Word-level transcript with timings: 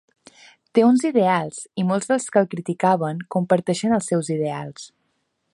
Té 0.77 0.85
uns 0.85 1.03
ideals 1.09 1.59
i 1.83 1.85
molts 1.91 2.11
dels 2.13 2.27
que 2.37 2.43
el 2.43 2.49
criticaven 2.55 3.23
comparteixen 3.39 3.97
els 3.99 4.13
seus 4.15 4.37
ideals. 4.41 4.93